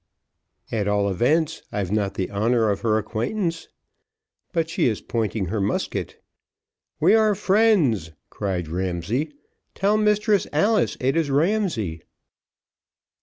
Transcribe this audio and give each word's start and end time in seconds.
"At 0.71 0.87
all 0.87 1.07
events, 1.09 1.61
I've 1.71 1.91
not 1.91 2.15
the 2.15 2.31
honour 2.31 2.71
of 2.71 2.81
her 2.81 2.97
acquaintance. 2.97 3.67
But 4.51 4.67
she 4.67 4.87
is 4.87 4.99
pointing 4.99 5.45
her 5.49 5.61
musket, 5.61 6.17
we 6.99 7.13
are 7.13 7.35
friends," 7.35 8.09
cried 8.31 8.67
Ramsay. 8.67 9.31
"Tell 9.75 9.97
Mistress 9.97 10.47
Alice 10.51 10.97
it 10.99 11.15
is 11.15 11.29
Ramsay." 11.29 12.01